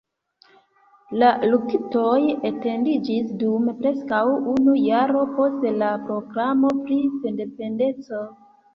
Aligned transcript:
La 1.23 1.29
luktoj 1.51 2.15
etendiĝis 2.51 3.29
dum 3.45 3.69
preskaŭ 3.83 4.25
unu 4.57 4.77
jaro 4.81 5.25
post 5.37 5.71
la 5.85 5.95
proklamo 6.11 6.77
pri 6.83 7.01
sendependeco. 7.23 8.29